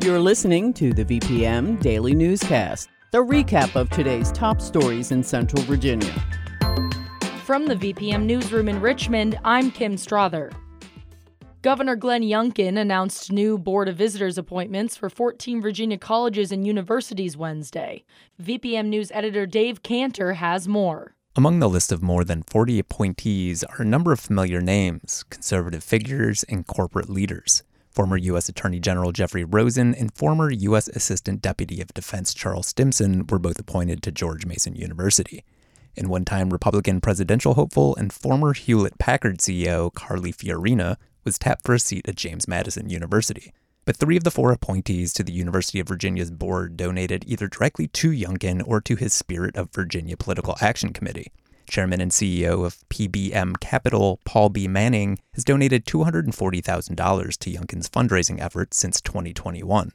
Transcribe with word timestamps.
You're 0.00 0.20
listening 0.20 0.72
to 0.74 0.92
the 0.92 1.04
VPM 1.04 1.80
Daily 1.80 2.14
Newscast, 2.14 2.88
the 3.10 3.18
recap 3.18 3.74
of 3.74 3.90
today's 3.90 4.30
top 4.30 4.60
stories 4.60 5.10
in 5.10 5.24
Central 5.24 5.60
Virginia. 5.62 6.12
From 7.44 7.66
the 7.66 7.74
VPM 7.74 8.22
Newsroom 8.22 8.68
in 8.68 8.80
Richmond, 8.80 9.40
I'm 9.44 9.72
Kim 9.72 9.96
Strother. 9.96 10.52
Governor 11.62 11.96
Glenn 11.96 12.22
Youngkin 12.22 12.78
announced 12.78 13.32
new 13.32 13.58
Board 13.58 13.88
of 13.88 13.96
Visitors 13.96 14.38
appointments 14.38 14.96
for 14.96 15.10
14 15.10 15.60
Virginia 15.60 15.98
colleges 15.98 16.52
and 16.52 16.64
universities 16.64 17.36
Wednesday. 17.36 18.04
VPM 18.40 18.86
News 18.86 19.10
editor 19.12 19.46
Dave 19.46 19.82
Cantor 19.82 20.34
has 20.34 20.68
more. 20.68 21.16
Among 21.34 21.58
the 21.58 21.68
list 21.68 21.90
of 21.90 22.04
more 22.04 22.22
than 22.22 22.44
40 22.44 22.78
appointees 22.78 23.64
are 23.64 23.82
a 23.82 23.84
number 23.84 24.12
of 24.12 24.20
familiar 24.20 24.60
names, 24.60 25.24
conservative 25.28 25.82
figures, 25.82 26.44
and 26.44 26.64
corporate 26.64 27.08
leaders. 27.08 27.64
Former 27.98 28.16
U.S. 28.16 28.48
Attorney 28.48 28.78
General 28.78 29.10
Jeffrey 29.10 29.42
Rosen 29.42 29.92
and 29.92 30.14
former 30.14 30.52
U.S. 30.52 30.86
Assistant 30.86 31.42
Deputy 31.42 31.80
of 31.80 31.92
Defense 31.94 32.32
Charles 32.32 32.68
Stimson 32.68 33.26
were 33.26 33.40
both 33.40 33.58
appointed 33.58 34.04
to 34.04 34.12
George 34.12 34.46
Mason 34.46 34.76
University. 34.76 35.44
And 35.96 36.06
one 36.06 36.24
time 36.24 36.50
Republican 36.50 37.00
presidential 37.00 37.54
hopeful 37.54 37.96
and 37.96 38.12
former 38.12 38.52
Hewlett 38.52 39.00
Packard 39.00 39.38
CEO 39.38 39.92
Carly 39.92 40.32
Fiorina 40.32 40.96
was 41.24 41.40
tapped 41.40 41.66
for 41.66 41.74
a 41.74 41.80
seat 41.80 42.08
at 42.08 42.14
James 42.14 42.46
Madison 42.46 42.88
University. 42.88 43.52
But 43.84 43.96
three 43.96 44.16
of 44.16 44.22
the 44.22 44.30
four 44.30 44.52
appointees 44.52 45.12
to 45.14 45.24
the 45.24 45.32
University 45.32 45.80
of 45.80 45.88
Virginia's 45.88 46.30
board 46.30 46.76
donated 46.76 47.24
either 47.26 47.48
directly 47.48 47.88
to 47.88 48.12
Youngkin 48.12 48.62
or 48.64 48.80
to 48.80 48.94
his 48.94 49.12
Spirit 49.12 49.56
of 49.56 49.72
Virginia 49.72 50.16
Political 50.16 50.54
Action 50.60 50.92
Committee. 50.92 51.32
Chairman 51.68 52.00
and 52.00 52.10
CEO 52.10 52.64
of 52.64 52.76
PBM 52.88 53.60
Capital, 53.60 54.20
Paul 54.24 54.48
B. 54.48 54.66
Manning, 54.66 55.18
has 55.34 55.44
donated 55.44 55.84
$240,000 55.84 57.38
to 57.38 57.50
Youngkin's 57.50 57.88
fundraising 57.88 58.40
efforts 58.40 58.76
since 58.76 59.00
2021. 59.00 59.92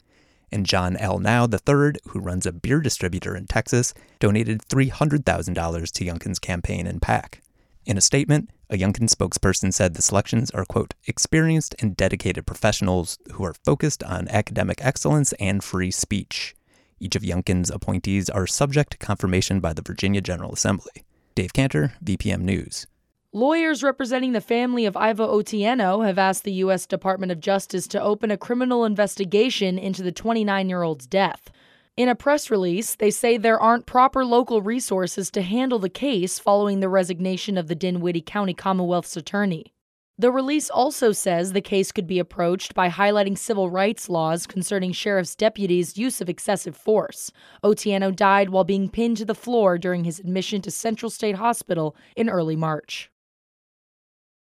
And 0.51 0.65
John 0.65 0.95
L. 0.97 1.19
Nau 1.19 1.47
III, 1.47 1.93
who 2.09 2.19
runs 2.19 2.45
a 2.45 2.51
beer 2.51 2.79
distributor 2.79 3.35
in 3.35 3.47
Texas, 3.47 3.93
donated 4.19 4.61
$300,000 4.61 5.91
to 5.91 6.05
Youngkin's 6.05 6.39
campaign 6.39 6.85
and 6.85 7.01
PAC. 7.01 7.41
In 7.85 7.97
a 7.97 8.01
statement, 8.01 8.49
a 8.69 8.77
Youngkin 8.77 9.09
spokesperson 9.09 9.73
said 9.73 9.93
the 9.93 10.01
selections 10.01 10.49
are, 10.51 10.65
quote, 10.65 10.93
experienced 11.05 11.75
and 11.79 11.97
dedicated 11.97 12.45
professionals 12.45 13.17
who 13.33 13.43
are 13.43 13.53
focused 13.65 14.03
on 14.03 14.29
academic 14.29 14.77
excellence 14.81 15.33
and 15.33 15.63
free 15.63 15.91
speech. 15.91 16.55
Each 16.99 17.15
of 17.15 17.23
Youngkin's 17.23 17.69
appointees 17.69 18.29
are 18.29 18.47
subject 18.47 18.91
to 18.91 18.97
confirmation 18.97 19.59
by 19.59 19.73
the 19.73 19.81
Virginia 19.81 20.21
General 20.21 20.53
Assembly. 20.53 21.03
Dave 21.35 21.53
Cantor, 21.53 21.93
VPM 22.03 22.41
News. 22.41 22.87
Lawyers 23.31 23.81
representing 23.81 24.33
the 24.33 24.41
family 24.41 24.85
of 24.85 24.93
Irvo 24.93 25.27
Otieno 25.27 26.05
have 26.05 26.19
asked 26.19 26.43
the 26.43 26.53
U.S. 26.53 26.85
Department 26.85 27.31
of 27.31 27.39
Justice 27.39 27.87
to 27.87 28.01
open 28.01 28.29
a 28.29 28.37
criminal 28.37 28.85
investigation 28.85 29.79
into 29.79 30.03
the 30.03 30.11
29 30.11 30.69
year 30.69 30.83
old's 30.83 31.07
death. 31.07 31.49
In 31.97 32.09
a 32.09 32.15
press 32.15 32.51
release, 32.51 32.93
they 32.93 33.09
say 33.09 33.37
there 33.37 33.59
aren't 33.59 33.87
proper 33.87 34.23
local 34.23 34.61
resources 34.61 35.31
to 35.31 35.41
handle 35.41 35.79
the 35.79 35.89
case 35.89 36.37
following 36.37 36.79
the 36.79 36.89
resignation 36.89 37.57
of 37.57 37.67
the 37.67 37.75
Dinwiddie 37.75 38.21
County 38.21 38.53
Commonwealth's 38.53 39.17
attorney. 39.17 39.73
The 40.15 40.31
release 40.31 40.69
also 40.69 41.11
says 41.11 41.53
the 41.53 41.61
case 41.61 41.91
could 41.91 42.05
be 42.05 42.19
approached 42.19 42.75
by 42.75 42.87
highlighting 42.89 43.35
civil 43.35 43.71
rights 43.71 44.09
laws 44.09 44.45
concerning 44.45 44.91
sheriff's 44.91 45.35
deputies' 45.35 45.97
use 45.97 46.21
of 46.21 46.29
excessive 46.29 46.77
force. 46.77 47.31
Otieno 47.63 48.15
died 48.15 48.51
while 48.51 48.63
being 48.63 48.89
pinned 48.89 49.17
to 49.17 49.25
the 49.25 49.33
floor 49.33 49.79
during 49.79 50.03
his 50.03 50.19
admission 50.19 50.61
to 50.61 50.69
Central 50.71 51.09
State 51.09 51.35
Hospital 51.35 51.95
in 52.15 52.29
early 52.29 52.55
March. 52.55 53.09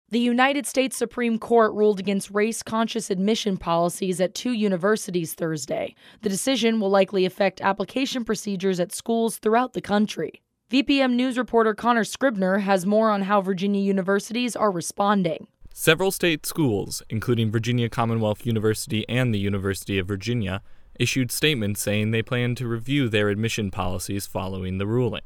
The 0.10 0.20
United 0.20 0.68
States 0.68 0.96
Supreme 0.98 1.40
Court 1.40 1.74
ruled 1.74 2.00
against 2.00 2.32
race 2.32 2.62
conscious 2.62 3.10
admission 3.10 3.56
policies 3.58 4.20
at 4.20 4.36
two 4.36 4.52
universities 4.52 5.34
Thursday. 5.34 5.96
The 6.22 6.30
decision 6.30 6.80
will 6.82 6.92
likely 6.92 7.26
affect 7.26 7.62
application 7.62 8.26
procedures 8.26 8.80
at 8.80 8.94
schools 8.94 9.38
throughout 9.38 9.74
the 9.74 9.82
country. 9.82 10.42
VPM 10.72 11.14
News 11.14 11.38
reporter 11.38 11.76
Connor 11.76 12.04
Scribner 12.04 12.58
has 12.58 12.88
more 12.88 13.12
on 13.12 13.22
how 13.22 13.40
Virginia 13.40 13.80
universities 13.80 14.56
are 14.56 14.72
responding. 14.72 15.46
Several 15.72 16.10
state 16.10 16.44
schools, 16.44 17.04
including 17.08 17.52
Virginia 17.52 17.88
Commonwealth 17.88 18.48
University 18.48 19.08
and 19.08 19.32
the 19.32 19.38
University 19.38 20.00
of 20.00 20.08
Virginia, 20.08 20.64
issued 21.00 21.30
statements 21.30 21.84
saying 21.84 22.10
they 22.10 22.24
plan 22.24 22.56
to 22.56 22.68
review 22.68 23.10
their 23.10 23.30
admission 23.30 23.70
policies 23.70 24.26
following 24.26 24.80
the 24.80 24.88
ruling. 24.88 25.22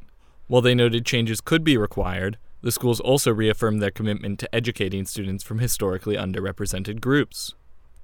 While 0.47 0.61
they 0.61 0.75
noted 0.75 1.05
changes 1.05 1.39
could 1.39 1.63
be 1.63 1.77
required, 1.77 2.37
the 2.61 2.73
schools 2.73 2.99
also 2.99 3.31
reaffirmed 3.31 3.81
their 3.81 3.91
commitment 3.91 4.39
to 4.39 4.53
educating 4.53 5.05
students 5.05 5.45
from 5.45 5.59
historically 5.59 6.17
underrepresented 6.17 6.99
groups. 6.99 7.55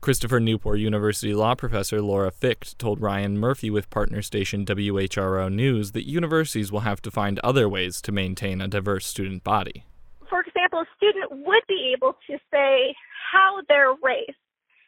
Christopher 0.06 0.40
Newport 0.40 0.78
University 0.78 1.34
law 1.34 1.56
professor 1.56 2.00
Laura 2.00 2.30
Ficht 2.30 2.78
told 2.78 3.02
Ryan 3.02 3.40
Murphy 3.40 3.72
with 3.72 3.90
partner 3.90 4.22
station 4.22 4.64
WHRO 4.64 5.52
News 5.52 5.94
that 5.94 6.08
universities 6.08 6.72
will 6.72 6.82
have 6.82 7.02
to 7.02 7.10
find 7.10 7.40
other 7.40 7.68
ways 7.68 8.04
to 8.04 8.12
maintain 8.12 8.62
a 8.62 8.68
diverse 8.68 9.08
student 9.08 9.44
body. 9.44 9.84
For 10.30 10.42
example, 10.42 10.82
a 10.82 10.86
student 10.96 11.32
would 11.48 11.64
be 11.68 11.92
able 11.98 12.14
to 12.30 12.38
say 12.54 12.94
how 13.34 13.64
their 13.68 13.94
race 13.94 14.38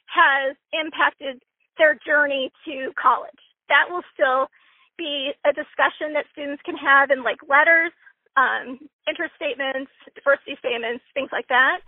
has 0.06 0.56
impacted 0.72 1.41
their 1.79 1.97
journey 2.06 2.51
to 2.66 2.91
college. 2.94 3.41
That 3.69 3.85
will 3.89 4.03
still 4.13 4.51
be 5.00 5.31
a 5.44 5.50
discussion 5.50 6.13
that 6.13 6.25
students 6.31 6.61
can 6.63 6.77
have 6.77 7.09
in 7.09 7.23
like 7.23 7.39
letters 7.50 7.91
um, 8.38 8.77
interest 9.09 9.33
statements, 9.35 9.89
diversity 10.13 10.56
statements, 10.59 11.03
things 11.13 11.29
like 11.31 11.47
that. 11.50 11.79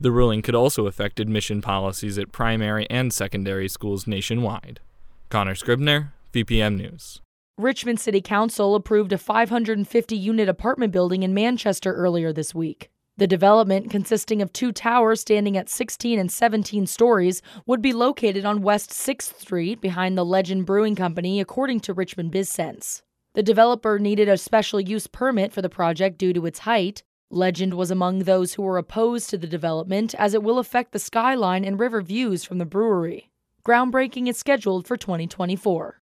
The 0.00 0.12
ruling 0.12 0.42
could 0.42 0.54
also 0.54 0.86
affect 0.86 1.18
admission 1.18 1.60
policies 1.60 2.18
at 2.18 2.30
primary 2.30 2.86
and 2.88 3.12
secondary 3.12 3.68
schools 3.68 4.06
nationwide. 4.06 4.80
Connor 5.28 5.56
Scribner, 5.56 6.14
VPM 6.32 6.76
News. 6.76 7.20
Richmond 7.58 7.98
City 7.98 8.20
Council 8.20 8.76
approved 8.76 9.12
a 9.12 9.18
550 9.18 10.16
unit 10.16 10.48
apartment 10.48 10.92
building 10.92 11.24
in 11.24 11.34
Manchester 11.34 11.92
earlier 11.92 12.32
this 12.32 12.54
week. 12.54 12.88
The 13.16 13.26
development, 13.26 13.90
consisting 13.90 14.40
of 14.40 14.52
two 14.52 14.70
towers 14.70 15.20
standing 15.20 15.56
at 15.56 15.68
16 15.68 16.20
and 16.20 16.30
17 16.30 16.86
stories, 16.86 17.42
would 17.66 17.82
be 17.82 17.92
located 17.92 18.44
on 18.44 18.62
West 18.62 18.90
6th 18.90 19.40
Street 19.40 19.80
behind 19.80 20.16
the 20.16 20.24
Legend 20.24 20.66
Brewing 20.66 20.94
Company, 20.94 21.40
according 21.40 21.80
to 21.80 21.92
Richmond 21.92 22.30
BizSense. 22.30 23.02
The 23.34 23.42
developer 23.42 23.98
needed 23.98 24.28
a 24.28 24.38
special 24.38 24.80
use 24.80 25.08
permit 25.08 25.52
for 25.52 25.62
the 25.62 25.68
project 25.68 26.18
due 26.18 26.32
to 26.32 26.46
its 26.46 26.60
height. 26.60 27.02
Legend 27.30 27.74
was 27.74 27.90
among 27.90 28.20
those 28.20 28.54
who 28.54 28.62
were 28.62 28.78
opposed 28.78 29.28
to 29.28 29.36
the 29.36 29.46
development 29.46 30.14
as 30.14 30.32
it 30.32 30.42
will 30.42 30.58
affect 30.58 30.92
the 30.92 30.98
skyline 30.98 31.62
and 31.62 31.78
river 31.78 32.00
views 32.00 32.42
from 32.42 32.56
the 32.56 32.64
brewery. 32.64 33.28
Groundbreaking 33.66 34.28
is 34.28 34.38
scheduled 34.38 34.86
for 34.86 34.96
2024. 34.96 36.00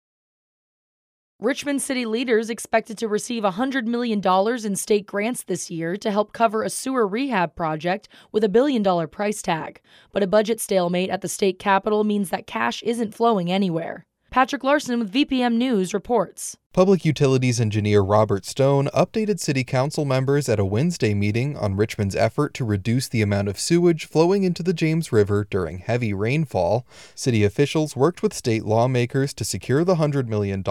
Richmond 1.40 1.82
City 1.82 2.06
leaders 2.06 2.50
expected 2.50 2.98
to 2.98 3.08
receive 3.08 3.44
$100 3.44 3.86
million 3.86 4.22
in 4.66 4.76
state 4.76 5.06
grants 5.06 5.44
this 5.44 5.72
year 5.72 5.96
to 5.96 6.12
help 6.12 6.34
cover 6.34 6.62
a 6.62 6.70
sewer 6.70 7.08
rehab 7.08 7.56
project 7.56 8.10
with 8.34 8.44
a 8.44 8.50
billion 8.50 8.84
dollar 8.84 9.08
price 9.08 9.42
tag. 9.42 9.82
But 10.12 10.24
a 10.24 10.28
budget 10.28 10.60
stalemate 10.60 11.10
at 11.10 11.22
the 11.22 11.30
state 11.30 11.58
capitol 11.58 12.04
means 12.04 12.32
that 12.32 12.48
cash 12.48 12.84
isn't 12.84 13.16
flowing 13.16 13.50
anywhere. 13.50 14.06
Patrick 14.34 14.64
Larsen 14.64 14.98
with 14.98 15.14
VPM 15.14 15.58
News 15.58 15.94
reports. 15.94 16.58
Public 16.74 17.06
Utilities 17.06 17.62
Engineer 17.62 18.02
Robert 18.02 18.46
Stone 18.46 18.88
updated 18.88 19.40
City 19.40 19.64
Council 19.64 20.06
members 20.06 20.50
at 20.50 20.60
a 20.60 20.66
Wednesday 20.66 21.14
meeting 21.14 21.56
on 21.56 21.76
Richmond's 21.76 22.16
effort 22.16 22.56
to 22.56 22.66
reduce 22.66 23.08
the 23.08 23.22
amount 23.22 23.48
of 23.48 23.60
sewage 23.60 24.06
flowing 24.06 24.44
into 24.44 24.64
the 24.64 24.74
James 24.74 25.12
River 25.12 25.46
during 25.48 25.78
heavy 25.78 26.16
rainfall. 26.16 26.84
City 27.14 27.44
officials 27.44 27.96
worked 27.96 28.24
with 28.24 28.34
state 28.34 28.66
lawmakers 28.66 29.36
to 29.36 29.46
secure 29.46 29.84
the 29.84 29.98
$100 29.98 30.28
million, 30.28 30.64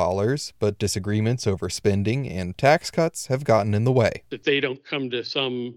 but 0.58 0.80
disagreements 0.80 1.46
over 1.46 1.70
spending 1.70 2.28
and 2.28 2.58
tax 2.58 2.90
cuts 2.90 3.28
have 3.28 3.44
gotten 3.44 3.74
in 3.74 3.84
the 3.84 3.92
way. 3.92 4.24
If 4.32 4.42
they 4.42 4.58
don't 4.58 4.84
come 4.84 5.08
to 5.10 5.22
some 5.22 5.76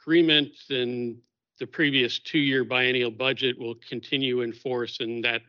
agreement, 0.00 0.48
then 0.70 1.18
the 1.58 1.66
previous 1.66 2.20
two 2.20 2.38
year 2.38 2.64
biennial 2.64 3.10
budget 3.10 3.58
will 3.58 3.74
continue 3.86 4.40
in 4.40 4.54
force, 4.54 5.00
and 5.00 5.22
that 5.24 5.42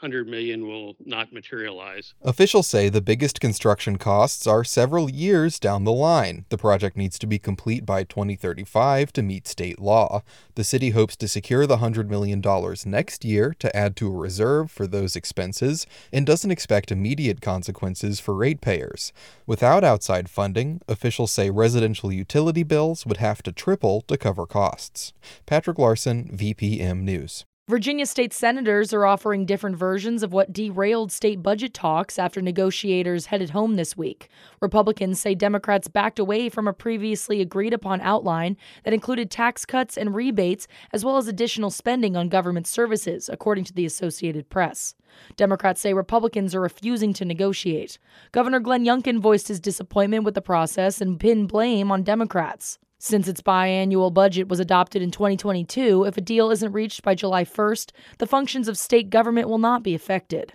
100 0.00 0.28
million 0.28 0.66
will 0.66 0.94
not 1.06 1.32
materialize. 1.32 2.12
Officials 2.20 2.66
say 2.66 2.90
the 2.90 3.00
biggest 3.00 3.40
construction 3.40 3.96
costs 3.96 4.46
are 4.46 4.62
several 4.62 5.10
years 5.10 5.58
down 5.58 5.84
the 5.84 5.92
line. 5.92 6.44
The 6.50 6.58
project 6.58 6.98
needs 6.98 7.18
to 7.18 7.26
be 7.26 7.38
complete 7.38 7.86
by 7.86 8.04
2035 8.04 9.10
to 9.14 9.22
meet 9.22 9.48
state 9.48 9.80
law. 9.80 10.22
The 10.54 10.64
city 10.64 10.90
hopes 10.90 11.16
to 11.16 11.28
secure 11.28 11.66
the 11.66 11.78
$100 11.78 12.08
million 12.08 12.42
next 12.84 13.24
year 13.24 13.54
to 13.58 13.74
add 13.74 13.96
to 13.96 14.08
a 14.08 14.10
reserve 14.10 14.70
for 14.70 14.86
those 14.86 15.16
expenses 15.16 15.86
and 16.12 16.26
doesn't 16.26 16.50
expect 16.50 16.92
immediate 16.92 17.40
consequences 17.40 18.20
for 18.20 18.34
ratepayers. 18.34 19.14
Without 19.46 19.82
outside 19.82 20.28
funding, 20.28 20.82
officials 20.86 21.32
say 21.32 21.48
residential 21.48 22.12
utility 22.12 22.64
bills 22.64 23.06
would 23.06 23.16
have 23.16 23.42
to 23.44 23.50
triple 23.50 24.02
to 24.02 24.18
cover 24.18 24.44
costs. 24.44 25.14
Patrick 25.46 25.78
Larsen, 25.78 26.36
VPM 26.36 27.00
News. 27.00 27.46
Virginia 27.68 28.06
state 28.06 28.32
senators 28.32 28.94
are 28.94 29.04
offering 29.04 29.44
different 29.44 29.76
versions 29.76 30.22
of 30.22 30.32
what 30.32 30.52
derailed 30.52 31.10
state 31.10 31.42
budget 31.42 31.74
talks 31.74 32.16
after 32.16 32.40
negotiators 32.40 33.26
headed 33.26 33.50
home 33.50 33.74
this 33.74 33.96
week. 33.96 34.28
Republicans 34.60 35.20
say 35.20 35.34
Democrats 35.34 35.88
backed 35.88 36.20
away 36.20 36.48
from 36.48 36.68
a 36.68 36.72
previously 36.72 37.40
agreed 37.40 37.74
upon 37.74 38.00
outline 38.02 38.56
that 38.84 38.94
included 38.94 39.32
tax 39.32 39.64
cuts 39.64 39.96
and 39.96 40.14
rebates, 40.14 40.68
as 40.92 41.04
well 41.04 41.16
as 41.16 41.26
additional 41.26 41.70
spending 41.70 42.16
on 42.16 42.28
government 42.28 42.68
services, 42.68 43.28
according 43.28 43.64
to 43.64 43.74
the 43.74 43.84
Associated 43.84 44.48
Press. 44.48 44.94
Democrats 45.34 45.80
say 45.80 45.92
Republicans 45.92 46.54
are 46.54 46.60
refusing 46.60 47.12
to 47.14 47.24
negotiate. 47.24 47.98
Governor 48.30 48.60
Glenn 48.60 48.84
Youngkin 48.84 49.18
voiced 49.18 49.48
his 49.48 49.58
disappointment 49.58 50.22
with 50.22 50.34
the 50.34 50.40
process 50.40 51.00
and 51.00 51.18
pinned 51.18 51.48
blame 51.48 51.90
on 51.90 52.04
Democrats. 52.04 52.78
Since 52.98 53.28
its 53.28 53.42
biannual 53.42 54.12
budget 54.12 54.48
was 54.48 54.58
adopted 54.58 55.02
in 55.02 55.10
2022, 55.10 56.04
if 56.04 56.16
a 56.16 56.22
deal 56.22 56.50
isn't 56.50 56.72
reached 56.72 57.02
by 57.02 57.14
July 57.14 57.44
1st, 57.44 57.92
the 58.18 58.26
functions 58.26 58.68
of 58.68 58.78
state 58.78 59.10
government 59.10 59.50
will 59.50 59.58
not 59.58 59.82
be 59.82 59.94
affected. 59.94 60.54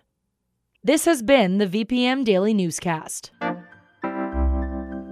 This 0.84 1.06
has 1.06 1.22
been 1.22 1.60
the 1.60 1.68
VPM 1.68 2.26
Daily 2.26 2.56
Newscast. 2.56 3.30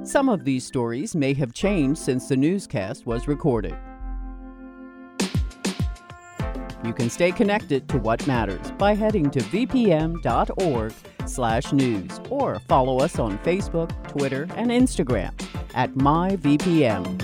Some 0.02 0.28
of 0.28 0.44
these 0.44 0.66
stories 0.66 1.16
may 1.16 1.36
have 1.36 1.54
changed 1.54 2.02
since 2.02 2.28
the 2.28 2.36
newscast 2.36 3.06
was 3.06 3.28
recorded. 3.28 3.78
You 6.84 6.94
can 6.94 7.12
stay 7.12 7.32
connected 7.32 7.88
to 7.90 8.00
what 8.00 8.26
matters 8.26 8.72
by 8.72 8.96
heading 8.96 9.30
to 9.30 9.40
vpm.org/news 9.40 10.22
or 12.32 12.60
follow 12.62 13.00
us 13.00 13.20
on 13.20 13.38
Facebook, 13.40 14.08
Twitter, 14.08 14.48
and 14.56 14.72
Instagram 14.72 15.49
at 15.74 15.94
myvpm. 15.96 17.18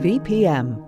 VPM. 0.00 0.87